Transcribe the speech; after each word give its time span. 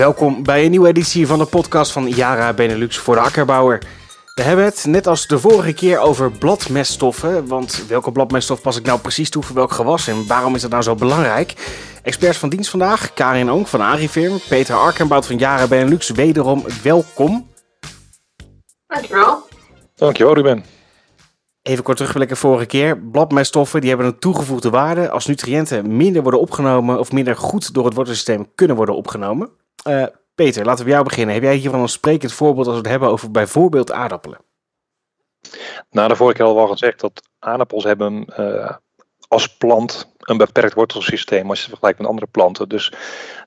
welkom 0.00 0.42
bij 0.42 0.64
een 0.64 0.70
nieuwe 0.70 0.88
editie 0.88 1.26
van 1.26 1.38
de 1.38 1.44
podcast 1.44 1.92
van 1.92 2.08
Yara 2.08 2.52
Benelux 2.52 2.98
voor 2.98 3.14
de 3.14 3.20
akkerbouwer. 3.20 3.82
We 4.34 4.42
hebben 4.42 4.64
het, 4.64 4.84
net 4.88 5.06
als 5.06 5.26
de 5.26 5.38
vorige 5.38 5.72
keer, 5.72 5.98
over 5.98 6.30
bladmeststoffen. 6.30 7.46
Want 7.46 7.84
welke 7.88 8.12
bladmeststof 8.12 8.60
pas 8.60 8.76
ik 8.76 8.84
nou 8.84 9.00
precies 9.00 9.30
toe 9.30 9.42
voor 9.42 9.56
welk 9.56 9.72
gewas 9.72 10.06
en 10.06 10.26
waarom 10.26 10.54
is 10.54 10.60
dat 10.60 10.70
nou 10.70 10.82
zo 10.82 10.94
belangrijk? 10.94 11.54
Experts 12.02 12.38
van 12.38 12.48
dienst 12.48 12.70
vandaag, 12.70 13.14
Karin 13.14 13.50
Oonk 13.50 13.66
van 13.66 13.80
Agrifirm, 13.80 14.38
Peter 14.48 14.74
Arkenbout 14.74 15.26
van 15.26 15.38
Yara 15.38 15.66
Benelux, 15.66 16.10
wederom 16.10 16.64
welkom. 16.82 17.48
Dankjewel. 18.86 19.48
Dankjewel 19.94 20.34
Ruben. 20.34 20.64
Even 21.62 21.84
kort 21.84 21.96
terugblikken 21.96 22.36
vorige 22.36 22.66
keer. 22.66 22.98
Bladmeststoffen 22.98 23.80
die 23.80 23.88
hebben 23.88 24.06
een 24.06 24.18
toegevoegde 24.18 24.70
waarde 24.70 25.10
als 25.10 25.26
nutriënten 25.26 25.96
minder 25.96 26.22
worden 26.22 26.40
opgenomen 26.40 26.98
of 26.98 27.12
minder 27.12 27.36
goed 27.36 27.74
door 27.74 27.84
het 27.84 27.94
wortelsysteem 27.94 28.46
kunnen 28.54 28.76
worden 28.76 28.96
opgenomen. 28.96 29.59
Uh, 29.88 30.04
Peter, 30.34 30.64
laten 30.64 30.78
we 30.78 30.84
bij 30.84 30.92
jou 30.92 31.04
beginnen. 31.04 31.34
Heb 31.34 31.44
jij 31.44 31.54
hiervan 31.54 31.80
een 31.80 31.88
sprekend 31.88 32.32
voorbeeld 32.32 32.66
als 32.66 32.74
we 32.74 32.82
het 32.82 32.90
hebben 32.90 33.08
over 33.08 33.30
bijvoorbeeld 33.30 33.92
aardappelen? 33.92 34.38
Nou, 35.90 36.08
de 36.08 36.16
vorige 36.16 36.36
keer 36.36 36.46
al 36.46 36.54
wel 36.54 36.66
gezegd 36.66 37.00
dat 37.00 37.22
aardappels 37.38 37.84
hebben 37.84 38.26
uh, 38.38 38.70
als 39.28 39.56
plant 39.56 40.12
een 40.18 40.36
beperkt 40.36 40.74
wortelsysteem 40.74 41.48
als 41.48 41.56
je 41.58 41.60
het 41.60 41.70
vergelijkt 41.70 41.98
met 41.98 42.08
andere 42.08 42.26
planten. 42.26 42.68
Dus 42.68 42.92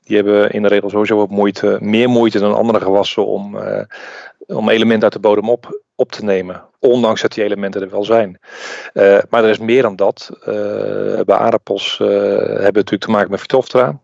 die 0.04 0.16
hebben 0.16 0.52
in 0.52 0.62
de 0.62 0.68
regel 0.68 0.90
sowieso 0.90 1.28
moeite, 1.28 1.78
meer 1.82 2.09
moeite 2.09 2.40
dan 2.40 2.56
andere 2.56 2.80
gewassen 2.80 3.26
om, 3.26 3.56
uh, 3.56 3.84
om 4.48 4.70
elementen 4.70 5.04
uit 5.04 5.14
de 5.14 5.20
bodem 5.20 5.50
op, 5.50 5.81
op 5.95 6.12
te 6.12 6.23
nemen. 6.23 6.64
Ondanks 6.80 7.22
dat 7.22 7.31
die 7.31 7.44
elementen 7.44 7.81
er 7.81 7.90
wel 7.90 8.04
zijn. 8.04 8.40
Maar 9.30 9.44
er 9.44 9.50
is 9.50 9.58
meer 9.58 9.81
dan 9.81 9.95
dat. 9.95 10.30
bij 11.26 11.36
aardappels 11.36 11.98
hebben 11.98 12.58
we 12.58 12.64
natuurlijk 12.64 13.04
te 13.04 13.12
maken 13.12 13.31
met 13.31 13.40
Phytophthora. 13.40 14.00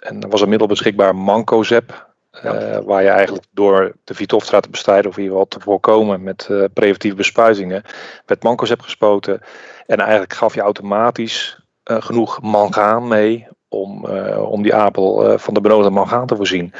En 0.00 0.22
er 0.22 0.28
was 0.28 0.40
een 0.40 0.48
middel 0.48 0.68
beschikbaar, 0.68 1.16
Mancozeb. 1.16 2.08
Uh, 2.44 2.78
waar 2.78 3.02
je 3.02 3.08
eigenlijk 3.08 3.44
door 3.50 3.92
de 4.04 4.14
Vitoftra 4.14 4.60
te 4.60 4.70
bestrijden 4.70 5.10
of 5.10 5.16
in 5.16 5.22
ieder 5.22 5.36
geval 5.36 5.58
te 5.58 5.60
voorkomen 5.60 6.22
met 6.22 6.48
uh, 6.50 6.64
preventieve 6.72 7.16
bespuitingen, 7.16 7.82
met 8.26 8.42
mancos 8.42 8.68
hebt 8.68 8.82
gespoten. 8.82 9.40
En 9.86 9.98
eigenlijk 9.98 10.32
gaf 10.32 10.54
je 10.54 10.60
automatisch 10.60 11.62
uh, 11.84 11.96
genoeg 12.02 12.40
mangaan 12.42 13.08
mee 13.08 13.48
om, 13.68 14.04
om 14.36 14.62
die 14.62 14.74
apel 14.74 15.38
van 15.38 15.54
de 15.54 15.60
benodigde 15.60 15.90
mangaan 15.90 16.26
te 16.26 16.36
voorzien. 16.36 16.72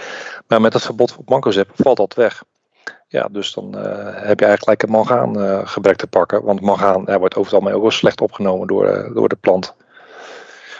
Maar 0.46 0.60
met 0.60 0.72
het 0.72 0.82
verbod 0.82 1.16
op 1.16 1.28
mancozeb 1.28 1.70
valt 1.74 1.96
dat 1.96 2.14
weg. 2.14 2.42
Ja, 3.08 3.28
dus 3.30 3.52
dan 3.52 3.74
heb 4.14 4.40
je 4.40 4.46
eigenlijk 4.46 4.82
een 4.82 4.90
mangaangebrek 4.90 5.96
te 5.96 6.06
pakken. 6.06 6.44
Want 6.44 6.60
mangaan 6.60 7.04
wordt 7.04 7.36
over 7.36 7.52
het 7.52 7.52
algemeen 7.52 7.74
ook 7.74 7.82
wel 7.82 7.90
slecht 7.90 8.20
opgenomen 8.20 8.66
door, 8.66 9.10
door 9.14 9.28
de 9.28 9.38
plant. 9.40 9.74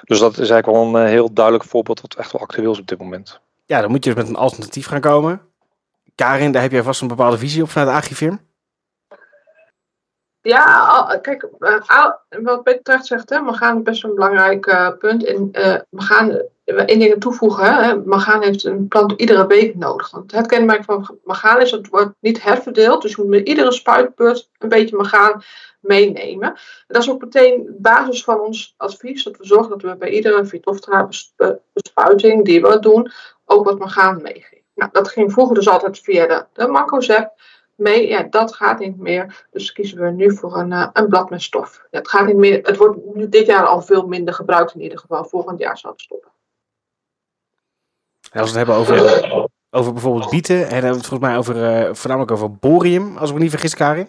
Dus 0.02 0.18
dat 0.18 0.32
is 0.32 0.50
eigenlijk 0.50 0.66
wel 0.66 1.02
een 1.02 1.08
heel 1.08 1.32
duidelijk 1.32 1.64
voorbeeld 1.64 2.00
wat 2.00 2.14
echt 2.14 2.32
wel 2.32 2.42
actueel 2.42 2.72
is 2.72 2.78
op 2.78 2.86
dit 2.86 2.98
moment 2.98 3.40
ja, 3.70 3.80
dan 3.80 3.90
moet 3.90 4.04
je 4.04 4.14
dus 4.14 4.22
met 4.22 4.28
een 4.28 4.40
alternatief 4.40 4.86
gaan 4.86 5.00
komen. 5.00 5.40
Karin, 6.14 6.52
daar 6.52 6.62
heb 6.62 6.72
jij 6.72 6.82
vast 6.82 7.00
een 7.00 7.08
bepaalde 7.08 7.38
visie 7.38 7.62
op 7.62 7.70
vanuit 7.70 7.96
Agrifirm. 7.96 8.40
Ja, 10.40 11.18
kijk, 11.22 11.48
eh, 11.58 12.10
wat 12.42 12.62
Peter 12.62 12.82
terecht 12.82 13.06
zegt, 13.06 13.30
hè, 13.30 13.40
Magaan 13.40 13.76
is 13.76 13.82
best 13.82 14.04
een 14.04 14.14
belangrijk 14.14 14.66
uh, 14.66 14.90
punt. 14.98 15.24
En 15.24 15.48
uh, 15.52 15.76
Magaan, 15.90 16.42
één 16.76 16.98
dingen 16.98 17.18
toevoegen, 17.18 17.74
hè, 17.74 17.96
Magaan 17.96 18.42
heeft 18.42 18.64
een 18.64 18.88
plant 18.88 19.12
iedere 19.12 19.46
week 19.46 19.76
nodig. 19.76 20.10
Want 20.10 20.32
het 20.32 20.46
kenmerk 20.46 20.84
van 20.84 21.18
Magaan 21.24 21.60
is 21.60 21.70
dat 21.70 21.80
het 21.80 21.88
wordt 21.88 22.14
niet 22.20 22.42
herverdeeld. 22.42 23.02
Dus 23.02 23.14
je 23.14 23.22
moet 23.22 23.30
met 23.30 23.48
iedere 23.48 23.72
spuitbeurt 23.72 24.50
een 24.58 24.68
beetje 24.68 24.96
Magaan 24.96 25.42
meenemen. 25.80 26.48
En 26.48 26.58
dat 26.86 27.02
is 27.02 27.10
ook 27.10 27.20
meteen 27.20 27.76
basis 27.78 28.24
van 28.24 28.40
ons 28.40 28.74
advies, 28.76 29.24
dat 29.24 29.36
we 29.36 29.46
zorgen 29.46 29.70
dat 29.70 29.82
we 29.82 29.96
bij 29.96 30.10
iedere 30.10 30.44
Vitoftra 30.44 31.08
bespuiting 31.72 32.44
die 32.44 32.62
we 32.62 32.78
doen, 32.78 33.10
ook 33.44 33.64
wat 33.64 33.78
magaan 33.78 34.22
meegeven. 34.22 34.58
Nou, 34.74 34.90
dat 34.92 35.08
ging 35.08 35.32
vroeger 35.32 35.54
dus 35.54 35.68
altijd 35.68 35.98
via 35.98 36.26
de, 36.26 36.46
de 36.52 36.66
Mancozeb 36.66 37.32
mee. 37.74 38.08
Ja, 38.08 38.22
dat 38.22 38.54
gaat 38.54 38.78
niet 38.78 38.98
meer. 38.98 39.46
Dus 39.50 39.72
kiezen 39.72 40.00
we 40.00 40.10
nu 40.10 40.36
voor 40.36 40.56
een, 40.56 40.70
uh, 40.70 40.88
een 40.92 41.08
bladmeststof. 41.08 41.86
Ja, 41.90 41.98
het, 41.98 42.08
gaat 42.08 42.26
niet 42.26 42.36
meer, 42.36 42.60
het 42.62 42.76
wordt 42.76 43.14
nu 43.14 43.28
dit 43.28 43.46
jaar 43.46 43.66
al 43.66 43.82
veel 43.82 44.06
minder 44.06 44.34
gebruikt 44.34 44.74
in 44.74 44.80
ieder 44.80 44.98
geval. 44.98 45.24
Volgend 45.24 45.58
jaar 45.58 45.78
zal 45.78 45.90
het 45.90 46.00
stoppen. 46.00 46.30
Als 48.32 48.52
we 48.52 48.58
het 48.58 48.66
hebben 48.66 48.74
over, 48.74 49.48
over 49.70 49.92
bijvoorbeeld 49.92 50.30
bieten, 50.30 50.56
en 50.56 50.62
dan 50.62 50.70
hebben 50.70 50.90
we 50.90 50.96
het 50.96 51.06
volgens 51.06 51.28
mij 51.28 51.38
over, 51.38 51.56
uh, 51.56 51.94
voornamelijk 51.94 52.32
over 52.32 52.54
borium, 52.54 53.16
als 53.16 53.28
ik 53.28 53.34
me 53.34 53.40
niet 53.40 53.50
vergis, 53.50 53.74
Karin. 53.74 54.08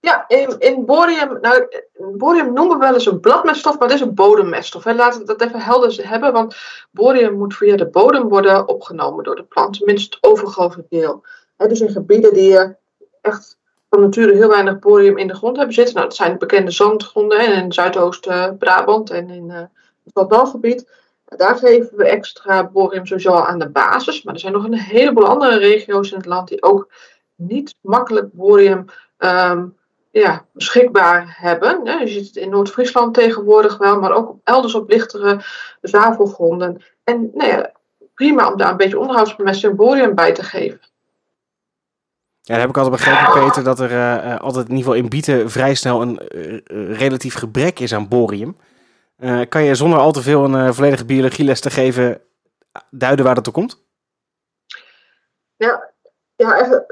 Ja, 0.00 0.24
in, 0.28 0.58
in 0.58 0.84
borium, 0.84 1.38
nou, 1.40 1.68
borium 2.16 2.52
noemen 2.52 2.78
we 2.78 2.84
wel 2.84 2.94
eens 2.94 3.06
een 3.06 3.20
bladmeststof, 3.20 3.78
maar 3.78 3.88
het 3.88 3.96
is 3.96 4.06
een 4.06 4.14
bodemmeststof. 4.14 4.84
Hè. 4.84 4.94
Laten 4.94 5.20
we 5.20 5.26
dat 5.26 5.40
even 5.40 5.60
helder 5.60 6.08
hebben, 6.08 6.32
want 6.32 6.56
borium 6.90 7.38
moet 7.38 7.56
via 7.56 7.76
de 7.76 7.88
bodem 7.88 8.28
worden 8.28 8.68
opgenomen 8.68 9.24
door 9.24 9.36
de 9.36 9.44
plant, 9.44 9.76
tenminste 9.76 10.16
het 10.16 10.30
overgrote 10.30 10.86
deel. 10.88 11.24
Hè, 11.56 11.68
dus 11.68 11.80
in 11.80 11.90
gebieden 11.90 12.34
die 12.34 12.76
echt 13.20 13.58
van 13.90 14.00
nature 14.00 14.34
heel 14.34 14.48
weinig 14.48 14.78
borium 14.78 15.18
in 15.18 15.26
de 15.26 15.34
grond 15.34 15.56
hebben 15.56 15.74
zitten, 15.74 15.94
nou, 15.94 16.06
dat 16.06 16.16
zijn 16.16 16.32
de 16.32 16.38
bekende 16.38 16.70
zandgronden 16.70 17.40
hè, 17.40 17.52
in 17.52 17.72
Zuidoost-Brabant 17.72 19.10
en 19.10 19.30
in 19.30 19.44
uh, 19.48 19.56
het 20.04 20.12
Waddengebied. 20.12 20.88
Daar 21.36 21.56
geven 21.56 21.96
we 21.96 22.04
extra 22.04 22.66
borium 22.66 23.06
sowieso 23.06 23.34
aan 23.34 23.58
de 23.58 23.68
basis, 23.68 24.22
maar 24.22 24.34
er 24.34 24.40
zijn 24.40 24.52
nog 24.52 24.64
een 24.64 24.78
heleboel 24.78 25.26
andere 25.26 25.58
regio's 25.58 26.10
in 26.10 26.16
het 26.16 26.26
land 26.26 26.48
die 26.48 26.62
ook 26.62 26.92
niet 27.34 27.74
makkelijk 27.80 28.32
borium 28.32 28.84
um, 29.18 29.76
ja, 30.10 30.44
beschikbaar 30.52 31.36
hebben. 31.40 31.84
Je 31.84 32.08
ziet 32.08 32.26
het 32.26 32.36
in 32.36 32.50
Noord-Friesland 32.50 33.14
tegenwoordig 33.14 33.78
wel, 33.78 34.00
maar 34.00 34.12
ook 34.12 34.36
elders 34.44 34.74
op 34.74 34.90
lichtere 34.90 35.40
zavelgronden. 35.80 36.82
En 37.04 37.30
nou 37.34 37.50
ja, 37.50 37.72
prima 38.14 38.50
om 38.50 38.56
daar 38.56 38.70
een 38.70 38.76
beetje 38.76 38.98
onderhoudsbemesting 38.98 39.76
borium 39.76 40.14
bij 40.14 40.32
te 40.32 40.42
geven. 40.42 40.80
Ja, 42.40 42.56
dan 42.56 42.60
heb 42.60 42.68
ik 42.68 42.76
altijd 42.76 42.96
begrepen, 42.96 43.42
Peter, 43.42 43.64
dat 43.64 43.80
er 43.80 43.90
uh, 43.90 44.40
altijd 44.40 44.68
in 44.68 44.76
ieder 44.76 44.84
geval 44.84 45.02
in 45.02 45.08
bieten 45.08 45.50
vrij 45.50 45.74
snel 45.74 46.02
een 46.02 46.20
uh, 46.34 46.98
relatief 46.98 47.34
gebrek 47.34 47.78
is 47.78 47.94
aan 47.94 48.08
borium. 48.08 48.56
Uh, 49.22 49.40
kan 49.48 49.64
je 49.64 49.74
zonder 49.74 49.98
al 49.98 50.12
te 50.12 50.22
veel 50.22 50.44
een 50.44 50.74
volledige 50.74 51.04
biologieles 51.04 51.60
te 51.60 51.70
geven 51.70 52.20
duiden 52.90 53.24
waar 53.24 53.34
dat 53.34 53.44
toe 53.44 53.52
komt? 53.52 53.82
Ja, 55.56 55.90
ja 56.36 56.60
even, 56.60 56.84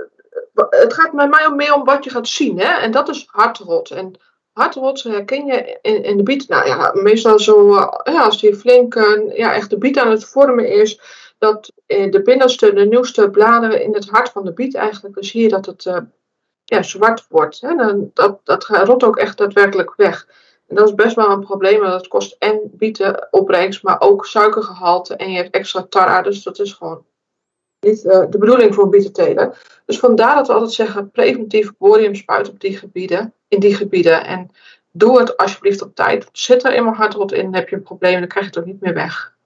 het 0.71 0.93
gaat 0.93 1.13
bij 1.13 1.29
mij 1.29 1.51
meer 1.51 1.75
om 1.75 1.85
wat 1.85 2.05
je 2.05 2.11
gaat 2.11 2.29
zien. 2.29 2.59
Hè? 2.59 2.81
En 2.81 2.91
dat 2.91 3.09
is 3.09 3.29
hartrot. 3.31 3.91
En 3.91 4.21
hartrot 4.53 5.03
herken 5.03 5.47
je 5.47 5.79
in, 5.83 6.03
in 6.03 6.17
de 6.17 6.23
biet. 6.23 6.49
Nou 6.49 6.67
ja, 6.67 6.91
meestal 6.95 7.39
zo, 7.39 7.75
uh, 7.75 7.89
ja, 8.05 8.23
als 8.23 8.41
die 8.41 8.55
flink 8.55 8.95
uh, 8.95 9.37
ja, 9.37 9.55
echt 9.55 9.71
de 9.71 9.79
biet 9.79 9.99
aan 9.99 10.11
het 10.11 10.25
vormen 10.25 10.69
is. 10.71 11.01
Dat 11.39 11.73
uh, 11.87 12.11
de 12.11 12.23
binnenste, 12.23 12.73
de 12.73 12.87
nieuwste 12.87 13.31
bladeren 13.31 13.83
in 13.83 13.95
het 13.95 14.09
hart 14.09 14.29
van 14.29 14.45
de 14.45 14.53
biet 14.53 14.75
eigenlijk, 14.75 15.15
dan 15.15 15.25
zie 15.25 15.43
je 15.43 15.49
dat 15.49 15.67
het 15.67 15.83
ja, 16.65 16.83
zwart 16.83 17.27
wordt. 17.29 17.61
Hè? 17.61 17.75
Dan, 17.75 18.11
dat, 18.15 18.41
dat 18.45 18.65
rot 18.65 19.05
ook 19.05 19.17
echt 19.17 19.39
daadwerkelijk 19.39 19.95
weg. 19.97 20.27
En 20.69 20.75
dat 20.75 20.89
is 20.89 20.95
best 20.95 21.17
wel 21.17 21.31
een 21.31 21.45
probleem, 21.45 21.81
want 21.81 21.93
dat 21.93 22.09
kost 22.09 22.37
en 22.39 22.61
bieten 22.73 23.29
opbrengst, 23.31 23.83
maar 23.83 24.01
ook 24.01 24.27
suikergehalte 24.27 25.17
en 25.17 25.31
je 25.31 25.37
hebt 25.37 25.55
extra 25.55 25.87
tarra. 25.89 26.23
Dus 26.23 26.43
dat 26.43 26.59
is 26.59 26.73
gewoon 26.73 27.05
niet 27.81 28.05
uh, 28.05 28.25
de 28.31 28.39
bedoeling 28.39 28.75
voor 28.75 28.89
bietetelen. 28.89 29.53
Dus 29.85 29.99
vandaar 29.99 30.35
dat 30.35 30.47
we 30.47 30.53
altijd 30.53 30.73
zeggen 30.73 31.11
preventief 31.11 31.73
borium 31.79 32.15
spuiten 32.15 32.53
op 32.53 32.61
die 32.61 32.77
gebieden, 32.77 33.33
in 33.49 33.61
die 33.61 33.75
gebieden. 33.75 34.25
En 34.25 34.51
doe 34.93 35.19
het 35.19 35.37
alsjeblieft 35.37 35.83
op 35.83 35.95
tijd. 35.95 36.29
Zit 36.33 36.65
er 36.65 36.73
eenmaal 36.73 36.95
hardrot 36.95 37.33
in, 37.33 37.55
heb 37.55 37.69
je 37.69 37.77
een 37.77 37.83
probleem, 37.83 38.19
dan 38.19 38.29
krijg 38.29 38.45
je 38.45 38.51
het 38.51 38.61
ook 38.61 38.73
niet 38.73 38.81
meer 38.81 38.95
weg. 38.95 39.37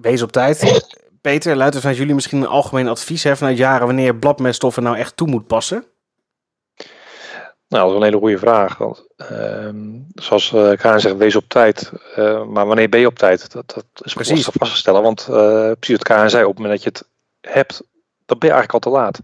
Wees 0.00 0.22
op 0.22 0.32
tijd. 0.32 0.86
Peter, 1.20 1.56
luidt 1.56 1.76
vanuit 1.76 1.96
jullie 1.96 2.14
misschien 2.14 2.40
een 2.40 2.46
algemeen 2.46 2.88
advies 2.88 3.22
hè, 3.22 3.36
vanuit 3.36 3.56
jaren 3.56 3.86
wanneer 3.86 4.16
bladmeststoffen 4.16 4.82
nou 4.82 4.96
echt 4.96 5.16
toe 5.16 5.28
moet 5.28 5.46
passen? 5.46 5.84
Nou, 7.76 7.88
dat 7.88 7.96
is 7.96 8.02
een 8.02 8.12
hele 8.12 8.24
goede 8.24 8.38
vraag. 8.38 8.78
Want, 8.78 9.06
uh, 9.30 9.68
zoals 10.14 10.52
uh, 10.52 10.72
Karin 10.72 11.00
zegt, 11.00 11.16
wees 11.16 11.36
op 11.36 11.48
tijd. 11.48 11.92
Uh, 12.16 12.44
maar 12.44 12.66
wanneer 12.66 12.88
ben 12.88 13.00
je 13.00 13.06
op 13.06 13.18
tijd? 13.18 13.52
Dat, 13.52 13.72
dat 13.74 13.86
is 14.04 14.12
precies 14.12 14.34
lastig 14.34 14.54
vast 14.58 14.72
te 14.72 14.78
stellen. 14.78 15.02
Want 15.02 15.26
uh, 15.30 15.36
precies 15.78 15.96
wat 15.96 16.02
Karin 16.02 16.30
zei, 16.30 16.42
op 16.42 16.48
het 16.48 16.58
moment 16.58 16.82
dat 16.82 16.92
je 16.92 16.98
het 16.98 17.08
hebt, 17.54 17.82
dan 18.26 18.38
ben 18.38 18.48
je 18.48 18.54
eigenlijk 18.54 18.72
al 18.72 18.92
te 18.92 18.98
laat. 18.98 19.20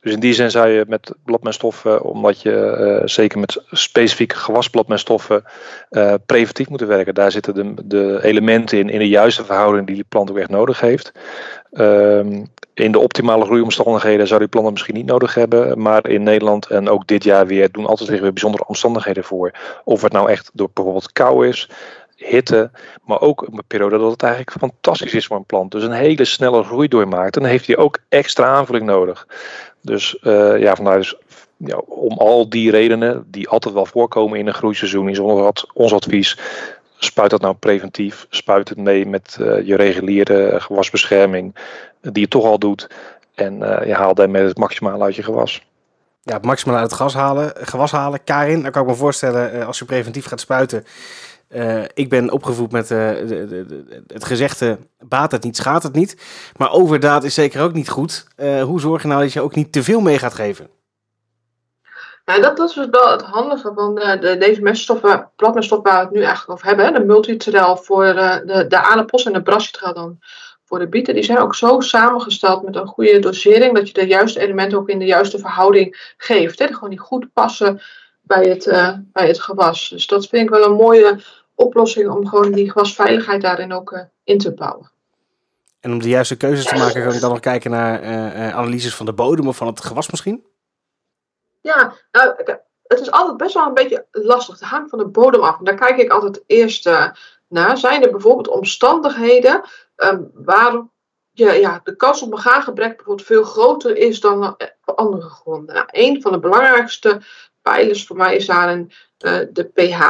Dus 0.00 0.12
in 0.12 0.20
die 0.20 0.32
zin 0.32 0.50
zou 0.50 0.68
je 0.68 0.84
met 0.88 1.12
bladmeststoffen, 1.24 2.02
omdat 2.02 2.42
je 2.42 2.76
uh, 3.00 3.06
zeker 3.08 3.38
met 3.38 3.62
specifieke 3.70 4.36
gewasbladmeststoffen 4.36 5.44
uh, 5.90 6.14
preventief 6.26 6.68
moeten 6.68 6.88
werken. 6.88 7.14
Daar 7.14 7.30
zitten 7.30 7.54
de, 7.54 7.86
de, 7.86 8.18
elementen 8.22 8.78
in, 8.78 8.88
in 8.88 8.98
de 8.98 9.08
juiste 9.08 9.44
verhouding 9.44 9.86
die 9.86 9.94
die 9.94 10.04
plant 10.08 10.30
ook 10.30 10.38
echt 10.38 10.50
nodig 10.50 10.80
heeft. 10.80 11.12
Um, 11.72 12.50
in 12.74 12.92
de 12.92 12.98
optimale 12.98 13.44
groeiomstandigheden 13.44 14.26
zou 14.26 14.40
die 14.40 14.48
planten 14.48 14.72
misschien 14.72 14.94
niet 14.94 15.06
nodig 15.06 15.34
hebben. 15.34 15.82
Maar 15.82 16.08
in 16.08 16.22
Nederland 16.22 16.66
en 16.66 16.88
ook 16.88 17.06
dit 17.06 17.24
jaar 17.24 17.46
weer 17.46 17.70
doen 17.72 17.86
altijd 17.86 18.08
weer 18.08 18.32
bijzondere 18.32 18.66
omstandigheden 18.66 19.24
voor. 19.24 19.52
Of 19.84 20.02
het 20.02 20.12
nou 20.12 20.30
echt 20.30 20.50
door 20.52 20.70
bijvoorbeeld 20.72 21.12
kou 21.12 21.48
is, 21.48 21.68
hitte, 22.16 22.70
maar 23.04 23.20
ook 23.20 23.42
een 23.42 23.62
periode 23.66 23.98
dat 23.98 24.10
het 24.10 24.22
eigenlijk 24.22 24.56
fantastisch 24.58 25.14
is 25.14 25.26
voor 25.26 25.36
een 25.36 25.44
plant. 25.44 25.70
Dus 25.70 25.82
een 25.82 25.92
hele 25.92 26.24
snelle 26.24 26.62
groei 26.62 26.88
doormaakt. 26.88 27.34
Dan 27.34 27.44
heeft 27.44 27.66
hij 27.66 27.76
ook 27.76 27.98
extra 28.08 28.46
aanvulling 28.46 28.86
nodig. 28.86 29.26
Dus 29.80 30.18
uh, 30.22 30.60
ja, 30.60 30.74
dus, 30.74 31.16
ja, 31.56 31.76
om 31.76 32.18
al 32.18 32.48
die 32.48 32.70
redenen 32.70 33.26
die 33.26 33.48
altijd 33.48 33.74
wel 33.74 33.86
voorkomen 33.86 34.38
in 34.38 34.46
een 34.46 34.54
groeiseizoen 34.54 35.08
is 35.08 35.18
ons 35.72 35.92
advies. 35.92 36.38
spuit 36.98 37.30
dat 37.30 37.40
nou 37.40 37.54
preventief? 37.54 38.26
Spuit 38.30 38.68
het 38.68 38.78
mee 38.78 39.06
met 39.06 39.34
je 39.64 39.76
reguliere 39.76 40.60
gewasbescherming, 40.60 41.54
die 42.00 42.22
je 42.22 42.28
toch 42.28 42.44
al 42.44 42.58
doet. 42.58 42.88
En 43.34 43.58
je 43.86 43.94
haalt 43.94 44.16
daarmee 44.16 44.42
het 44.42 44.58
maximaal 44.58 45.02
uit 45.02 45.16
je 45.16 45.22
gewas. 45.22 45.62
Ja, 46.22 46.34
het 46.34 46.44
maximaal 46.44 46.76
uit 46.76 46.90
het 46.90 47.00
gas 47.00 47.14
halen, 47.14 47.52
gewas 47.54 47.92
halen. 47.92 48.24
Karin, 48.24 48.62
dan 48.62 48.70
kan 48.70 48.82
ik 48.82 48.88
me 48.88 48.94
voorstellen, 48.94 49.66
als 49.66 49.78
je 49.78 49.84
preventief 49.84 50.26
gaat 50.26 50.40
spuiten, 50.40 50.84
uh, 51.48 51.84
ik 51.94 52.08
ben 52.08 52.30
opgevoed 52.30 52.72
met 52.72 52.90
uh, 52.90 52.98
de, 52.98 54.04
het 54.06 54.24
gezegde: 54.24 54.78
baat 54.98 55.32
het 55.32 55.42
niet, 55.42 55.56
schaadt 55.56 55.82
het 55.82 55.94
niet. 55.94 56.16
Maar 56.56 56.72
overdaad 56.72 57.24
is 57.24 57.34
zeker 57.34 57.62
ook 57.62 57.72
niet 57.72 57.88
goed. 57.88 58.26
Uh, 58.36 58.62
hoe 58.62 58.80
zorg 58.80 59.02
je 59.02 59.08
nou 59.08 59.22
dat 59.22 59.32
je 59.32 59.40
ook 59.40 59.54
niet 59.54 59.72
te 59.72 59.82
veel 59.82 60.00
mee 60.00 60.18
gaat 60.18 60.34
geven? 60.34 60.68
Ja, 62.24 62.38
dat, 62.38 62.58
is 62.58 62.72
dus 62.72 62.86
wel 62.90 63.10
het 63.10 63.22
handige 63.22 63.72
van 63.74 63.94
de, 63.94 64.36
deze 64.38 64.62
meststoffen, 64.62 65.30
platmeststoffen 65.36 65.90
waar 65.90 66.00
we 66.00 66.06
het 66.06 66.14
nu 66.14 66.22
eigenlijk 66.22 66.50
over 66.50 66.66
hebben. 66.66 67.00
De 67.00 67.06
multitrel 67.06 67.76
voor 67.76 68.04
de, 68.04 68.64
de 68.68 69.24
en 69.24 69.32
de 69.32 69.42
brassictraal 69.42 69.94
dan 69.94 70.18
voor 70.64 70.78
de 70.78 70.88
bieten. 70.88 71.14
Die 71.14 71.22
zijn 71.22 71.38
ook 71.38 71.54
zo 71.54 71.80
samengesteld 71.80 72.62
met 72.62 72.76
een 72.76 72.86
goede 72.86 73.18
dosering 73.18 73.74
dat 73.74 73.86
je 73.88 73.94
de 73.94 74.06
juiste 74.06 74.40
elementen 74.40 74.78
ook 74.78 74.88
in 74.88 74.98
de 74.98 75.04
juiste 75.04 75.38
verhouding 75.38 76.12
geeft. 76.16 76.58
Hè? 76.58 76.66
Die 76.66 76.74
gewoon 76.74 76.90
die 76.90 76.98
goed 76.98 77.32
passen 77.32 77.80
bij 78.28 78.44
het, 78.44 78.64
bij 79.12 79.26
het 79.26 79.40
gewas. 79.40 79.88
Dus 79.88 80.06
dat 80.06 80.26
vind 80.26 80.42
ik 80.42 80.50
wel 80.50 80.64
een 80.64 80.76
mooie 80.76 81.20
oplossing 81.58 82.08
om 82.08 82.28
gewoon 82.28 82.52
die 82.52 82.70
gewasveiligheid 82.70 83.42
daarin 83.42 83.72
ook 83.72 83.92
uh, 83.92 84.00
in 84.24 84.38
te 84.38 84.54
bouwen. 84.54 84.90
En 85.80 85.92
om 85.92 85.98
de 85.98 86.08
juiste 86.08 86.36
keuzes 86.36 86.64
te 86.64 86.76
maken, 86.76 87.02
kan 87.02 87.14
ik 87.14 87.20
dan 87.20 87.30
nog 87.30 87.40
kijken 87.40 87.70
naar 87.70 88.02
uh, 88.02 88.54
analyses 88.54 88.94
van 88.94 89.06
de 89.06 89.12
bodem 89.12 89.48
of 89.48 89.56
van 89.56 89.66
het 89.66 89.84
gewas 89.84 90.10
misschien? 90.10 90.46
Ja, 91.60 91.94
nou, 92.12 92.34
het 92.82 93.00
is 93.00 93.10
altijd 93.10 93.36
best 93.36 93.54
wel 93.54 93.66
een 93.66 93.74
beetje 93.74 94.06
lastig. 94.10 94.60
Het 94.60 94.68
hangt 94.68 94.90
van 94.90 94.98
de 94.98 95.06
bodem 95.06 95.40
af. 95.40 95.58
En 95.58 95.64
daar 95.64 95.74
kijk 95.74 95.96
ik 95.96 96.10
altijd 96.10 96.42
eerst 96.46 96.90
naar. 97.48 97.78
Zijn 97.78 98.02
er 98.02 98.10
bijvoorbeeld 98.10 98.48
omstandigheden 98.48 99.62
um, 99.96 100.30
waar 100.34 100.86
ja, 101.32 101.80
de 101.84 101.96
kans 101.96 102.22
op 102.22 102.34
gebrek 102.34 102.96
bijvoorbeeld 102.96 103.26
veel 103.26 103.44
groter 103.44 103.96
is 103.96 104.20
dan 104.20 104.56
op 104.84 104.98
andere 104.98 105.28
gronden? 105.28 105.74
Nou, 105.74 105.86
een 105.90 106.22
van 106.22 106.32
de 106.32 106.38
belangrijkste 106.38 107.20
pijlers 107.68 108.06
voor 108.06 108.16
mij 108.16 108.36
is 108.36 108.46
daarin 108.46 108.90
de 109.52 109.70
pH. 109.74 110.02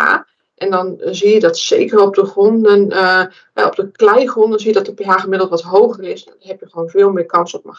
En 0.55 0.71
dan 0.71 0.99
zie 1.01 1.35
je 1.35 1.41
dat 1.41 1.59
zeker 1.59 2.01
op 2.01 2.15
de 2.15 2.25
gronden, 2.25 2.93
uh, 2.93 3.25
op 3.67 3.77
de 3.77 3.91
kleigronden, 3.91 4.59
zie 4.59 4.69
je 4.69 4.83
dat 4.83 4.87
de 4.87 4.95
pH 4.95 5.21
gemiddeld 5.21 5.51
wat 5.51 5.63
hoger 5.63 6.05
is. 6.05 6.25
Dan 6.25 6.35
heb 6.39 6.61
je 6.61 6.69
gewoon 6.69 6.89
veel 6.89 7.11
meer 7.11 7.27
kans 7.27 7.55
op 7.55 7.79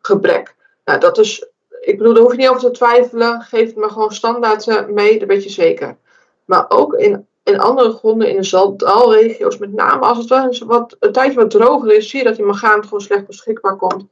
gebrek. 0.00 0.54
Nou, 0.84 1.00
dat 1.00 1.18
is, 1.18 1.46
ik 1.80 1.98
bedoel, 1.98 2.12
daar 2.12 2.22
hoef 2.22 2.32
je 2.32 2.38
niet 2.38 2.48
over 2.48 2.60
te 2.60 2.70
twijfelen. 2.70 3.40
Geef 3.40 3.66
het 3.66 3.76
maar 3.76 3.90
gewoon 3.90 4.12
standaard 4.12 4.90
mee, 4.90 5.18
dan 5.18 5.28
weet 5.28 5.44
je 5.44 5.50
zeker. 5.50 5.96
Maar 6.44 6.64
ook 6.68 6.94
in, 6.94 7.26
in 7.42 7.60
andere 7.60 7.92
gronden, 7.92 8.28
in 8.28 8.36
de 8.36 8.42
zaltdalregio's, 8.42 9.58
met 9.58 9.72
name 9.72 10.00
als 10.00 10.18
het 10.18 10.28
wel 10.28 10.44
eens 10.44 10.58
wat, 10.58 10.96
een 11.00 11.12
tijdje 11.12 11.38
wat 11.38 11.50
droger 11.50 11.92
is, 11.92 12.10
zie 12.10 12.18
je 12.18 12.24
dat 12.24 12.36
die 12.36 12.44
magaan 12.44 12.82
gewoon 12.82 13.00
slecht 13.00 13.26
beschikbaar 13.26 13.76
komt. 13.76 14.04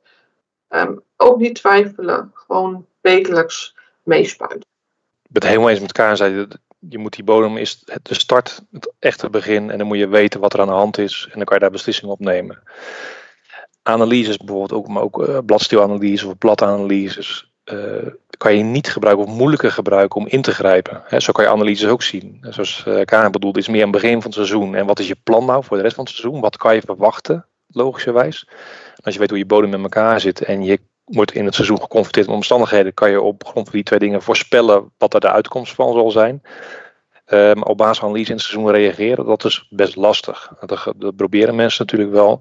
Um, 0.69 1.03
ook 1.17 1.39
niet 1.39 1.55
twijfelen, 1.55 2.31
gewoon 2.35 2.87
wekelijks 3.01 3.75
meespuiten. 4.07 4.69
Ik 5.23 5.33
ben 5.33 5.43
het 5.43 5.51
helemaal 5.51 5.71
eens 5.71 5.81
met 5.81 5.97
elkaar. 5.97 6.17
Zei, 6.17 6.47
je 6.79 6.99
moet 6.99 7.15
die 7.15 7.25
bodem 7.25 7.57
is 7.57 7.85
de 8.03 8.15
start, 8.15 8.63
het 8.73 8.93
echte 8.99 9.31
begin. 9.31 9.71
En 9.71 9.79
dan 9.79 9.87
moet 9.87 9.99
je 9.99 10.09
weten 10.09 10.41
wat 10.41 10.53
er 10.53 10.61
aan 10.61 10.67
de 10.67 10.73
hand 10.73 10.99
is. 10.99 11.25
En 11.25 11.37
dan 11.37 11.45
kan 11.45 11.55
je 11.57 11.63
daar 11.63 11.71
beslissingen 11.71 12.13
op 12.13 12.21
nemen. 12.21 12.63
Analyses 13.83 14.37
bijvoorbeeld, 14.37 14.73
ook, 14.73 14.89
maar 14.89 15.03
ook 15.03 15.29
uh, 15.29 15.39
bladstielanalyses 15.47 16.25
of 16.25 16.39
bladanalyses. 16.39 17.55
Uh, 17.73 18.07
kan 18.37 18.57
je 18.57 18.63
niet 18.63 18.89
gebruiken 18.89 19.27
of 19.27 19.33
moeilijker 19.33 19.71
gebruiken 19.71 20.21
om 20.21 20.27
in 20.27 20.43
te 20.43 20.53
grijpen. 20.53 21.23
zo 21.23 21.33
kan 21.33 21.45
je 21.45 21.51
analyses 21.51 21.89
ook 21.89 22.03
zien. 22.03 22.39
Zoals 22.41 22.85
uh, 22.89 23.05
Karen 23.05 23.33
bedoelt, 23.33 23.57
is 23.57 23.69
meer 23.69 23.83
het 23.83 23.91
begin 23.91 24.13
van 24.13 24.21
het 24.21 24.35
seizoen. 24.35 24.75
En 24.75 24.87
wat 24.87 24.99
is 24.99 25.09
je 25.09 25.17
plan 25.23 25.47
nou 25.47 25.65
voor 25.65 25.77
de 25.77 25.83
rest 25.83 25.95
van 25.95 26.05
het 26.05 26.15
seizoen? 26.15 26.41
Wat 26.41 26.57
kan 26.57 26.75
je 26.75 26.81
verwachten, 26.81 27.47
logischerwijs? 27.67 28.47
als 29.07 29.15
je 29.15 29.21
weet 29.21 29.31
hoe 29.31 29.39
je 29.39 29.47
bodem 29.47 29.71
met 29.71 29.83
elkaar 29.83 30.21
zit 30.21 30.43
en 30.43 30.65
je 30.65 30.81
wordt 31.07 31.33
in 31.33 31.45
het 31.45 31.55
seizoen 31.55 31.81
geconfronteerd 31.81 32.27
met 32.27 32.35
omstandigheden, 32.37 32.95
kan 32.95 33.11
je 33.11 33.21
op 33.21 33.47
grond 33.47 33.67
van 33.67 33.75
die 33.75 33.85
twee 33.85 33.99
dingen 33.99 34.23
voorspellen 34.23 34.93
wat 34.99 35.15
er 35.15 35.21
de 35.21 35.31
uitkomst 35.31 35.75
van 35.75 35.93
zal 35.93 36.11
zijn. 36.11 36.43
Um, 37.29 37.63
op 37.63 37.79
basis 37.79 37.99
van 37.99 38.09
analyse 38.09 38.31
in 38.31 38.37
het 38.37 38.45
seizoen 38.45 38.71
reageren, 38.71 39.27
dat 39.27 39.45
is 39.45 39.67
best 39.71 39.97
lastig. 39.97 40.53
Dat, 40.67 40.93
dat, 40.97 41.17
proberen 41.17 41.55
mensen 41.55 41.85
natuurlijk 41.85 42.11
wel. 42.11 42.41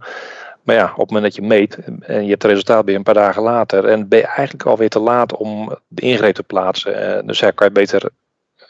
Maar 0.63 0.75
ja, 0.75 0.91
op 0.91 0.97
het 0.97 1.11
moment 1.11 1.23
dat 1.23 1.35
je 1.35 1.41
meet 1.41 1.77
en 2.01 2.23
je 2.23 2.29
hebt 2.29 2.41
het 2.41 2.51
resultaat 2.51 2.85
bij 2.85 2.95
een 2.95 3.03
paar 3.03 3.13
dagen 3.13 3.41
later, 3.41 3.85
en 3.85 4.07
ben 4.07 4.19
je 4.19 4.25
eigenlijk 4.25 4.65
alweer 4.65 4.89
te 4.89 4.99
laat 4.99 5.35
om 5.35 5.77
de 5.87 6.01
ingreep 6.01 6.35
te 6.35 6.43
plaatsen. 6.43 7.17
Uh, 7.17 7.27
dus 7.27 7.39
ja, 7.39 7.51
kan 7.51 7.67
je 7.67 7.73
beter, 7.73 8.09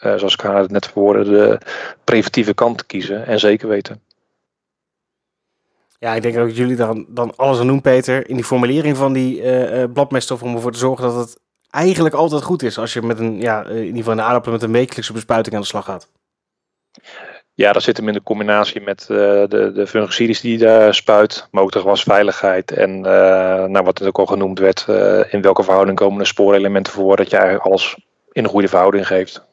uh, 0.03 0.15
zoals 0.15 0.33
ik 0.33 0.41
het 0.41 0.71
net 0.71 0.85
verwoordde, 0.85 1.23
de 1.23 1.59
preventieve 2.03 2.53
kant 2.53 2.85
kiezen 2.85 3.25
en 3.25 3.39
zeker 3.39 3.67
weten. 3.67 4.01
Ja, 6.05 6.13
ik 6.13 6.21
denk 6.21 6.35
dat 6.35 6.55
jullie 6.55 6.75
dan, 6.75 7.05
dan 7.07 7.35
alles 7.35 7.59
aan 7.59 7.67
doen, 7.67 7.81
Peter, 7.81 8.29
in 8.29 8.35
die 8.35 8.45
formulering 8.45 8.97
van 8.97 9.13
die 9.13 9.41
uh, 9.41 9.83
bladmeststof 9.93 10.43
om 10.43 10.55
ervoor 10.55 10.71
te 10.71 10.77
zorgen 10.77 11.03
dat 11.03 11.15
het 11.15 11.39
eigenlijk 11.69 12.15
altijd 12.15 12.43
goed 12.43 12.63
is 12.63 12.77
als 12.77 12.93
je 12.93 13.01
met 13.01 13.19
een, 13.19 13.41
ja, 13.41 13.63
in 13.63 13.77
ieder 13.77 13.97
geval 13.97 14.11
in 14.11 14.17
de 14.17 14.23
aardappelen 14.23 14.59
met 14.59 14.67
een 14.67 14.75
wekelijkse 14.75 15.13
bespuiting 15.13 15.55
aan 15.55 15.61
de 15.61 15.67
slag 15.67 15.85
gaat. 15.85 16.11
Ja, 17.53 17.71
dat 17.71 17.83
zit 17.83 17.97
hem 17.97 18.07
in 18.07 18.13
de 18.13 18.23
combinatie 18.23 18.81
met 18.81 19.01
uh, 19.01 19.17
de, 19.47 19.71
de 19.73 19.87
fungicides 19.87 20.41
die 20.41 20.57
daar 20.57 20.93
spuit, 20.93 21.47
maar 21.51 21.63
ook 21.63 21.71
de 21.71 21.79
gewasveiligheid 21.79 22.71
en 22.71 22.97
uh, 22.97 23.03
nou, 23.65 23.81
wat 23.83 24.03
ook 24.03 24.17
al 24.17 24.25
genoemd 24.25 24.59
werd, 24.59 24.85
uh, 24.89 25.33
in 25.33 25.41
welke 25.41 25.63
verhouding 25.63 25.97
komen 25.97 26.19
de 26.19 26.25
spoorelementen 26.25 26.93
voor, 26.93 27.15
dat 27.15 27.29
je 27.29 27.37
eigenlijk 27.37 27.65
alles 27.65 27.97
in 28.31 28.43
een 28.43 28.49
goede 28.49 28.67
verhouding 28.67 29.07
geeft. 29.07 29.45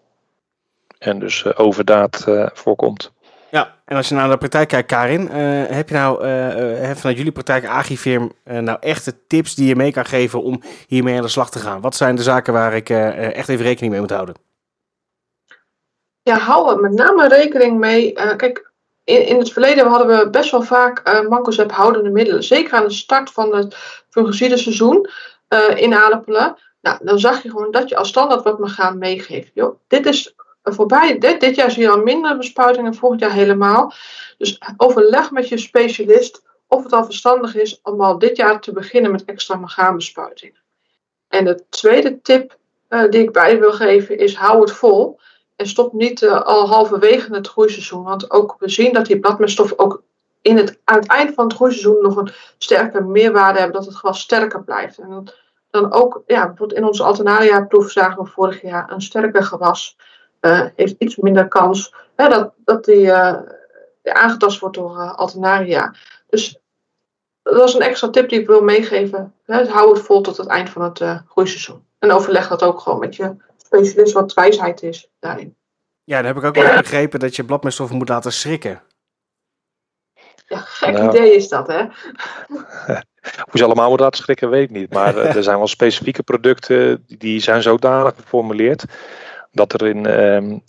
En 0.99 1.19
dus 1.19 1.57
overdaad 1.57 2.25
voorkomt. 2.53 3.13
Ja, 3.53 3.75
en 3.85 3.97
als 3.97 4.09
je 4.09 4.15
naar 4.15 4.31
de 4.31 4.37
praktijk 4.37 4.69
kijkt, 4.69 4.89
Karin, 4.89 5.23
uh, 5.23 5.31
heb 5.67 5.89
je 5.89 5.95
nou 5.95 6.27
uh, 6.27 6.91
vanuit 6.91 7.17
jullie 7.17 7.33
praktijk 7.33 7.67
Agifirm 7.67 8.33
uh, 8.45 8.59
nou 8.59 8.79
echte 8.81 9.27
tips 9.27 9.55
die 9.55 9.69
je 9.69 9.77
mee 9.77 9.93
kan 9.93 10.05
geven 10.05 10.43
om 10.43 10.63
hiermee 10.87 11.17
aan 11.17 11.23
de 11.23 11.29
slag 11.29 11.51
te 11.51 11.59
gaan? 11.59 11.81
Wat 11.81 11.97
zijn 11.97 12.17
de 12.17 12.23
zaken 12.23 12.53
waar 12.53 12.75
ik 12.75 12.91
echt 12.91 13.49
even 13.49 13.65
rekening 13.65 13.93
mee 13.93 14.01
moet 14.01 14.11
houden? 14.11 14.35
Ja, 16.23 16.39
hou 16.39 16.81
met 16.81 16.93
name 16.93 17.29
rekening 17.29 17.79
mee. 17.79 18.13
kijk, 18.13 18.73
in, 19.05 19.27
in 19.27 19.39
het 19.39 19.53
verleden 19.53 19.87
hadden 19.87 20.19
we 20.19 20.31
best 20.31 20.51
wel 20.51 20.63
vaak 20.63 21.09
uh, 21.09 21.67
houdende 21.67 22.11
middelen. 22.11 22.45
Zeker 22.45 22.73
aan 22.73 22.85
de 22.85 22.93
start 22.93 23.31
van 23.31 23.55
het 23.55 23.75
fungicide 24.11 24.57
seizoen 24.57 25.09
in 25.75 25.95
aardappelen. 25.95 26.57
Nou, 26.81 26.99
dan 27.03 27.19
zag 27.19 27.43
je 27.43 27.51
gewoon 27.51 27.71
dat 27.71 27.89
je 27.89 27.97
als 27.97 28.09
standaard 28.09 28.43
wat 28.43 28.59
me 28.59 28.69
gaan 28.69 28.99
meegeven. 28.99 29.51
Joh, 29.55 29.79
dit 29.89 30.07
is 30.07 30.35
voorbij. 30.63 31.19
Dit, 31.19 31.41
dit 31.41 31.55
jaar 31.55 31.71
zie 31.71 31.83
je 31.83 31.91
al 31.91 32.03
minder 32.03 32.37
bespuitingen, 32.37 32.95
volgend 32.95 33.21
jaar 33.21 33.33
helemaal. 33.33 33.93
Dus 34.39 34.61
overleg 34.77 35.31
met 35.31 35.49
je 35.49 35.59
specialist 35.59 36.43
of 36.67 36.83
het 36.83 36.93
al 36.93 37.05
verstandig 37.05 37.55
is 37.55 37.81
om 37.83 38.01
al 38.01 38.19
dit 38.19 38.37
jaar 38.37 38.61
te 38.61 38.73
beginnen 38.73 39.11
met 39.11 39.25
extra 39.25 39.57
magaanbespuitingen. 39.57 40.61
En 41.29 41.45
de 41.45 41.65
tweede 41.69 42.21
tip 42.21 42.57
uh, 42.89 43.11
die 43.11 43.23
ik 43.23 43.33
bij 43.33 43.59
wil 43.59 43.73
geven 43.73 44.19
is 44.19 44.35
hou 44.35 44.61
het 44.61 44.73
vol. 44.73 45.21
En 45.57 45.67
stop 45.67 45.93
niet 45.93 46.23
uh, 46.23 46.43
al 46.43 46.69
halverwege 46.69 47.35
het 47.35 47.49
groeiseizoen. 47.49 48.03
Want 48.03 48.31
ook 48.31 48.57
we 48.59 48.69
zien 48.69 48.93
dat 48.93 49.07
die 49.07 49.19
bladmeststof 49.19 49.79
ook 49.79 50.03
in 50.43 50.57
het, 50.57 50.81
aan 50.85 50.99
het 50.99 51.09
eind 51.09 51.35
van 51.35 51.45
het 51.45 51.55
groeiseizoen 51.55 52.03
nog 52.03 52.17
een 52.17 52.31
sterke 52.59 53.01
meerwaarde 53.01 53.59
hebben. 53.59 53.77
Dat 53.77 53.87
het 53.87 53.97
gewas 53.97 54.21
sterker 54.21 54.65
blijft. 54.65 54.99
En 54.99 55.25
dan 55.71 55.93
ook, 55.93 56.23
ja, 56.27 56.55
in 56.67 56.85
onze 56.85 57.03
alternaria 57.03 57.65
proef 57.65 57.91
zagen 57.91 58.23
we 58.23 58.31
vorig 58.31 58.63
jaar 58.63 58.91
een 58.91 59.03
sterker 59.03 59.45
gewas. 59.45 59.97
Uh, 60.47 60.67
heeft 60.77 60.95
iets 60.99 61.17
minder 61.17 61.49
kans 61.49 61.95
hè, 62.17 62.29
dat, 62.29 62.53
dat 62.65 62.85
die 62.85 63.01
uh, 63.01 63.39
aangetast 64.03 64.59
wordt 64.59 64.77
door 64.77 64.97
uh, 64.97 65.15
alternaria. 65.15 65.95
Dus 66.29 66.59
dat 67.43 67.69
is 67.69 67.75
een 67.75 67.81
extra 67.81 68.11
tip 68.11 68.29
die 68.29 68.41
ik 68.41 68.47
wil 68.47 68.63
meegeven. 68.63 69.35
Hè, 69.45 69.65
hou 69.67 69.95
het 69.95 70.05
vol 70.05 70.21
tot 70.21 70.37
het 70.37 70.47
eind 70.47 70.71
van 70.71 70.83
het 70.83 71.23
groeiseizoen. 71.29 71.87
En 71.99 72.11
overleg 72.11 72.49
dat 72.49 72.63
ook 72.63 72.81
gewoon 72.81 72.99
met 72.99 73.17
je 73.17 73.37
specialist 73.57 74.13
wat 74.13 74.35
wijsheid 74.35 74.83
is 74.83 75.11
daarin. 75.19 75.57
Ja, 76.05 76.17
dan 76.17 76.27
heb 76.27 76.37
ik 76.37 76.45
ook 76.45 76.55
wel 76.55 76.77
begrepen 76.77 77.21
dat 77.21 77.37
je 77.37 77.45
bladmeststoffen 77.45 77.97
moet 77.97 78.09
laten 78.09 78.33
schrikken. 78.33 78.83
Ja, 80.47 80.59
gek 80.59 80.93
nou, 80.93 81.09
idee 81.09 81.35
is 81.35 81.49
dat, 81.49 81.67
hè? 81.67 81.85
Hoe 83.51 83.59
ze 83.59 83.65
allemaal 83.65 83.89
moeten 83.89 84.05
laten 84.05 84.23
schrikken, 84.23 84.51
weet 84.51 84.63
ik 84.63 84.77
niet. 84.77 84.93
Maar 84.93 85.17
er 85.17 85.43
zijn 85.43 85.57
wel 85.57 85.67
specifieke 85.67 86.23
producten 86.23 87.05
die 87.07 87.41
zijn 87.41 87.63
zodanig 87.63 88.15
geformuleerd 88.17 88.85
dat 89.53 89.73
er 89.73 89.87
in 89.87 90.21
um, 90.21 90.63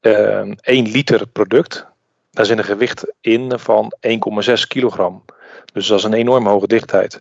um, 0.00 0.56
1 0.60 0.90
liter 0.90 1.26
product, 1.26 1.86
daar 2.30 2.46
zit 2.46 2.58
een 2.58 2.64
gewicht 2.64 3.12
in 3.20 3.58
van 3.58 3.92
1,6 4.08 4.52
kilogram. 4.68 5.24
Dus 5.72 5.86
dat 5.86 5.98
is 5.98 6.04
een 6.04 6.12
enorm 6.12 6.46
hoge 6.46 6.66
dichtheid. 6.66 7.20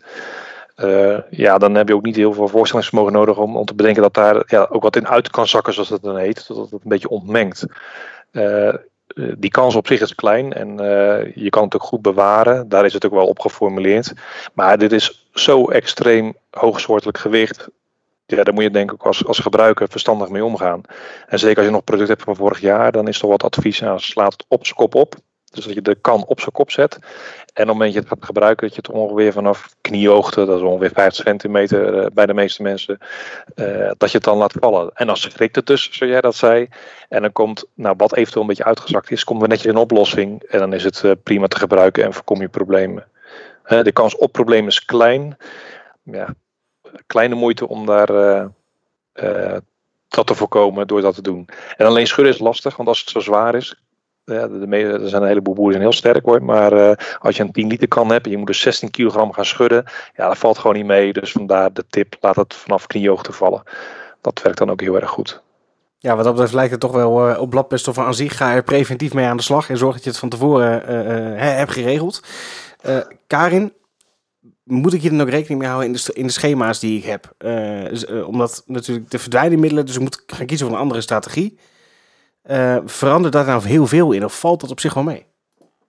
Uh, 0.78 1.18
ja, 1.30 1.58
dan 1.58 1.76
heb 1.76 1.88
je 1.88 1.96
ook 1.96 2.06
niet 2.06 2.16
heel 2.16 2.34
veel 2.34 2.48
voorstellingsvermogen 2.48 3.14
nodig 3.14 3.38
om, 3.38 3.58
om 3.58 3.66
te 3.66 3.76
bedenken 3.76 4.02
dat 4.02 4.14
daar 4.14 4.44
ja, 4.48 4.68
ook 4.70 4.84
wat 4.84 4.96
in 4.96 5.08
uit 5.08 5.30
kan 5.30 5.48
zakken, 5.48 5.74
zoals 5.74 5.90
dat 5.90 6.02
dan 6.02 6.18
heet, 6.18 6.48
dat 6.48 6.58
het 6.58 6.72
een 6.72 6.80
beetje 6.84 7.10
ontmengt. 7.10 7.66
Uh, 8.32 8.74
die 9.38 9.50
kans 9.50 9.76
op 9.76 9.88
zich 9.88 10.02
is 10.02 10.16
klein 10.16 10.54
en 10.54 10.78
je 11.36 11.50
kan 11.50 11.64
het 11.64 11.76
ook 11.76 11.84
goed 11.84 12.02
bewaren. 12.02 12.70
Daar 12.70 12.86
is 12.86 12.94
het 12.94 13.06
ook 13.06 13.12
wel 13.14 13.28
op 13.28 13.40
geformuleerd. 13.40 14.14
Maar 14.54 14.78
dit 14.78 14.92
is 14.92 15.28
zo 15.34 15.70
extreem 15.70 16.36
hoogsoortelijk 16.52 17.18
gewicht 17.18 17.68
ja, 18.36 18.44
daar 18.44 18.54
moet 18.54 18.64
je 18.64 18.72
denk 18.72 18.92
ik 18.92 19.06
als, 19.06 19.26
als 19.26 19.40
gebruiker 19.40 19.88
verstandig 19.90 20.30
mee 20.30 20.46
omgaan. 20.46 20.82
En 21.28 21.40
zeker 21.40 21.58
als 21.58 21.66
je 21.66 21.72
nog 21.72 21.84
product 21.84 22.10
hebt 22.10 22.24
van 22.24 22.36
vorig 22.36 22.60
jaar, 22.60 22.92
dan 22.92 23.08
is 23.08 23.22
er 23.22 23.28
wat 23.28 23.44
advies 23.44 23.84
aan. 23.84 24.00
Slaat 24.00 24.32
het 24.32 24.46
op 24.48 24.66
zijn 24.66 24.78
kop 24.78 24.96
op. 24.96 25.16
Dus 25.52 25.66
dat 25.66 25.74
je 25.74 25.82
de 25.82 25.96
kan 25.96 26.26
op 26.26 26.40
zijn 26.40 26.52
kop 26.52 26.72
zet. 26.72 26.94
En 26.94 27.00
op 27.00 27.54
het 27.54 27.68
moment 27.68 27.84
dat 27.84 27.94
je 27.94 28.00
het 28.00 28.10
gaat 28.10 28.26
gebruiken, 28.26 28.68
dat 28.68 28.76
je 28.76 28.82
het 28.86 28.96
ongeveer 28.96 29.32
vanaf 29.34 29.76
kniehoogte, 29.82 30.46
dat 30.46 30.58
is 30.58 30.64
ongeveer 30.64 30.92
50 30.94 31.26
centimeter 31.26 31.94
uh, 31.94 32.06
bij 32.14 32.26
de 32.26 32.34
meeste 32.34 32.62
mensen, 32.62 32.98
uh, 33.56 33.92
dat 33.98 34.12
je 34.12 34.18
het 34.18 34.24
dan 34.24 34.38
laat 34.38 34.54
vallen. 34.60 34.92
En 34.94 35.08
dan 35.08 35.18
schrikt 35.18 35.56
het 35.56 35.66
dus, 35.66 35.84
zoals 35.92 36.12
jij 36.12 36.22
dat 36.22 36.36
zei. 36.36 36.68
En 37.10 37.22
dan 37.22 37.32
komt, 37.32 37.66
nou 37.74 37.96
wat 37.98 38.16
eventueel 38.16 38.42
een 38.42 38.48
beetje 38.48 38.64
uitgezakt 38.64 39.12
is, 39.12 39.24
komt 39.24 39.42
er 39.42 39.48
netjes 39.48 39.72
in 39.72 39.78
oplossing. 39.78 40.44
En 40.44 40.60
dan 40.60 40.74
is 40.74 40.84
het 40.84 41.04
uh, 41.04 41.12
prima 41.24 41.48
te 41.48 41.58
gebruiken 41.58 42.04
en 42.04 42.14
voorkom 42.14 42.42
je 42.42 42.50
problemen. 42.50 43.08
de 43.64 43.92
kans 43.92 44.16
op 44.16 44.32
problemen 44.32 44.68
is 44.68 44.86
klein. 44.86 45.38
Ja, 46.04 46.36
kleine 47.06 47.36
moeite 47.36 47.68
om 47.68 47.86
daar 47.86 48.08
dat 50.08 50.28
te 50.28 50.36
voorkomen 50.36 50.88
door 50.88 51.02
dat 51.02 51.16
te 51.16 51.22
doen. 51.22 51.48
En 51.78 51.86
alleen 51.86 52.08
schudden 52.08 52.34
is 52.34 52.40
lastig, 52.40 52.76
want 52.76 52.90
als 52.90 53.00
het 53.00 53.10
zo 53.10 53.20
zwaar 53.20 53.56
is, 53.56 53.76
ja, 54.34 54.48
de, 54.48 54.68
er 54.78 55.10
zijn 55.10 55.22
een 55.22 55.28
heleboel 55.28 55.54
boeren 55.54 55.80
heel 55.80 55.92
sterk 55.92 56.26
hoor. 56.26 56.44
Maar 56.44 56.74
uh, 56.74 56.92
als 57.20 57.38
je 57.38 57.44
een 57.44 57.52
10 57.52 57.68
liter 57.68 57.88
kan 57.88 58.12
hebt 58.12 58.26
en 58.26 58.32
je 58.32 58.38
moet 58.38 58.48
dus 58.48 58.62
16 58.62 58.92
kilogram 58.92 59.34
gaan 59.34 59.46
schudden. 59.46 59.86
Ja, 60.16 60.28
dat 60.28 60.38
valt 60.38 60.58
gewoon 60.58 60.76
niet 60.76 60.86
mee. 60.86 61.14
Dus 61.14 61.32
vandaar 61.32 61.74
de 61.74 61.86
tip, 61.90 62.16
laat 62.22 62.36
het 62.36 62.54
vanaf 62.54 62.88
kniehoogte 62.88 63.32
vallen. 63.32 63.64
Dat 64.22 64.42
werkt 64.42 64.58
dan 64.58 64.70
ook 64.70 64.82
heel 64.82 64.96
erg 64.96 65.10
goed. 65.10 65.42
Ja, 65.98 66.16
wat 66.16 66.24
dat 66.24 66.34
betreft 66.34 66.54
lijkt 66.54 66.72
het 66.72 66.80
toch 66.80 66.92
wel 66.92 67.30
uh, 67.30 67.40
op 67.40 67.50
bladpestoffen 67.50 68.04
aan 68.04 68.14
zich. 68.14 68.38
Ga 68.38 68.54
er 68.54 68.64
preventief 68.64 69.14
mee 69.14 69.26
aan 69.26 69.38
de 69.38 69.44
slag 69.44 69.70
en 69.70 69.78
zorg 69.78 69.94
dat 69.94 70.04
je 70.04 70.10
het 70.10 70.20
van 70.20 70.30
tevoren 70.30 70.72
hebt 71.40 71.72
geregeld. 71.72 72.24
Karin, 73.28 73.74
moet 74.68 74.94
ik 74.94 75.02
hier 75.02 75.22
ook 75.22 75.30
rekening 75.30 75.60
mee 75.60 75.70
houden 75.70 75.90
in 75.90 75.96
de, 75.96 76.14
in 76.14 76.26
de 76.26 76.32
schema's 76.32 76.80
die 76.80 76.98
ik 76.98 77.04
heb? 77.04 77.34
omdat 78.26 78.64
natuurlijk 78.66 79.12
de 79.12 79.20
verdwijnen 79.20 79.60
middelen, 79.60 79.86
dus 79.86 79.96
ik 79.96 80.02
moet 80.02 80.24
gaan 80.28 80.46
kiezen 80.46 80.68
voor 80.68 80.76
een 80.76 80.82
andere 80.82 81.02
strategie. 81.02 81.60
Uh, 82.50 82.78
verandert 82.86 83.34
daar 83.34 83.46
nou 83.46 83.68
heel 83.68 83.88
veel 83.88 84.12
in 84.12 84.24
of 84.24 84.40
valt 84.40 84.62
dat 84.62 84.72
op 84.72 84.80
zich 84.80 84.94
wel 84.94 85.04
mee? 85.04 85.26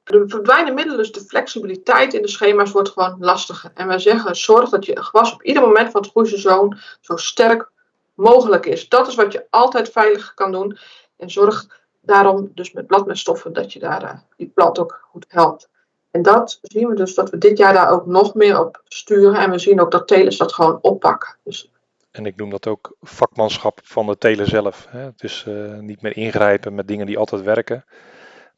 De 0.05 0.25
verdwijnen 0.27 0.75
middelen, 0.75 0.99
dus 0.99 1.13
de 1.13 1.21
flexibiliteit 1.21 2.15
in 2.15 2.23
de 2.23 2.29
schema's, 2.29 2.71
wordt 2.71 2.89
gewoon 2.89 3.17
lastiger. 3.19 3.71
En 3.75 3.87
wij 3.87 3.99
zeggen: 3.99 4.37
zorg 4.37 4.71
dat 4.71 4.87
je 4.87 5.03
gewas 5.03 5.33
op 5.33 5.43
ieder 5.43 5.63
moment 5.63 5.91
van 5.91 6.01
het 6.01 6.11
groeiseizoen 6.11 6.79
zo 7.01 7.17
sterk 7.17 7.71
mogelijk 8.15 8.67
is. 8.67 8.89
Dat 8.89 9.09
is 9.09 9.15
wat 9.15 9.33
je 9.33 9.47
altijd 9.51 9.91
veilig 9.91 10.35
kan 10.35 10.53
doen. 10.53 10.79
En 11.17 11.31
zorg 11.31 11.67
daarom 12.01 12.51
dus 12.55 12.73
met 12.73 12.87
bladmeststoffen 12.87 13.53
dat 13.53 13.73
je 13.73 13.79
daar 13.79 14.25
die 14.37 14.53
plant 14.55 14.79
ook 14.79 15.01
goed 15.11 15.25
helpt. 15.29 15.69
En 16.11 16.23
dat 16.23 16.59
zien 16.62 16.88
we 16.88 16.95
dus 16.95 17.15
dat 17.15 17.31
we 17.31 17.38
dit 17.38 17.59
jaar 17.59 17.73
daar 17.73 17.91
ook 17.91 18.07
nog 18.07 18.35
meer 18.35 18.61
op 18.61 18.83
sturen. 18.85 19.41
En 19.41 19.50
we 19.50 19.59
zien 19.59 19.81
ook 19.81 19.91
dat 19.91 20.07
telers 20.07 20.37
dat 20.37 20.53
gewoon 20.53 20.79
oppakken. 20.83 21.37
Dus 21.43 21.71
en 22.11 22.27
ik 22.27 22.37
noem 22.37 22.50
dat 22.50 22.67
ook 22.67 22.97
vakmanschap 23.00 23.81
van 23.83 24.07
de 24.07 24.19
teler 24.19 24.47
zelf. 24.47 24.87
Hè. 24.88 25.00
Het 25.00 25.45
uh, 25.49 25.79
niet 25.79 26.03
meer 26.03 26.17
ingrijpen 26.17 26.75
met 26.75 26.88
dingen 26.88 27.07
die 27.07 27.19
altijd 27.19 27.43
werken, 27.43 27.85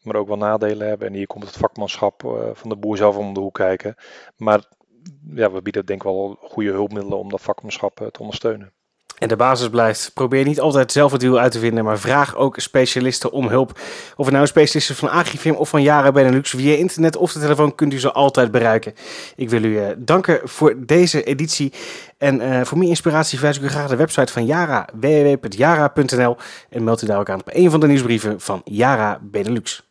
maar 0.02 0.16
ook 0.16 0.28
wel 0.28 0.36
nadelen 0.36 0.88
hebben. 0.88 1.08
En 1.08 1.14
hier 1.14 1.26
komt 1.26 1.44
het 1.44 1.56
vakmanschap 1.56 2.22
uh, 2.24 2.50
van 2.52 2.68
de 2.68 2.76
boer 2.76 2.96
zelf 2.96 3.16
om 3.16 3.34
de 3.34 3.40
hoek 3.40 3.54
kijken. 3.54 3.94
Maar 4.36 4.64
ja, 5.34 5.50
we 5.50 5.62
bieden 5.62 5.86
denk 5.86 6.02
ik 6.02 6.08
wel 6.08 6.38
goede 6.40 6.70
hulpmiddelen 6.70 7.18
om 7.18 7.28
dat 7.28 7.40
vakmanschap 7.40 8.00
uh, 8.00 8.08
te 8.08 8.20
ondersteunen. 8.20 8.72
En 9.20 9.28
de 9.28 9.36
basis 9.36 9.68
blijft, 9.68 10.10
probeer 10.14 10.44
niet 10.44 10.60
altijd 10.60 10.92
zelf 10.92 11.12
het 11.12 11.22
wiel 11.22 11.38
uit 11.38 11.52
te 11.52 11.58
vinden, 11.58 11.84
maar 11.84 11.98
vraag 11.98 12.36
ook 12.36 12.58
specialisten 12.58 13.32
om 13.32 13.48
hulp. 13.48 13.70
Of 14.16 14.24
het 14.24 14.30
nou 14.30 14.40
een 14.40 14.46
specialist 14.46 14.90
is 14.90 14.96
van 14.96 15.10
Agrifim 15.10 15.54
of 15.54 15.68
van 15.68 15.82
Jara 15.82 16.12
Benelux, 16.12 16.50
via 16.50 16.76
internet 16.76 17.16
of 17.16 17.32
de 17.32 17.40
telefoon 17.40 17.74
kunt 17.74 17.92
u 17.92 18.00
ze 18.00 18.12
altijd 18.12 18.50
bereiken. 18.50 18.94
Ik 19.36 19.50
wil 19.50 19.62
u 19.62 19.68
uh, 19.68 19.86
danken 19.98 20.40
voor 20.44 20.74
deze 20.86 21.22
editie. 21.22 21.72
En 22.18 22.40
uh, 22.40 22.60
voor 22.64 22.78
meer 22.78 22.88
inspiratie 22.88 23.38
verwijs 23.38 23.58
ik 23.58 23.64
u 23.64 23.68
graag 23.68 23.88
de 23.88 23.96
website 23.96 24.32
van 24.32 24.46
Jara, 24.46 24.88
www.jara.nl. 24.94 26.36
En 26.70 26.84
meld 26.84 27.02
u 27.02 27.06
daar 27.06 27.18
ook 27.18 27.30
aan 27.30 27.40
op 27.40 27.50
een 27.52 27.70
van 27.70 27.80
de 27.80 27.86
nieuwsbrieven 27.86 28.40
van 28.40 28.60
Jara 28.64 29.18
Benelux. 29.22 29.89